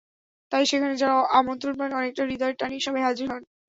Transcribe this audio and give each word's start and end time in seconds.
তাই 0.51 0.63
সেখানে 0.65 0.95
যাঁরা 1.01 1.17
আমন্ত্রণ 1.39 1.73
পান, 1.79 1.89
অনেকটা 1.93 2.23
হৃদয়ের 2.25 2.57
টানেই 2.59 2.85
সবাই 2.85 3.05
হাজির 3.07 3.27
হন। 3.29 3.41